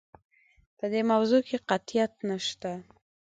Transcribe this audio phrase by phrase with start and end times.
[0.77, 2.71] په دې موضوع کې قطعیت نشته.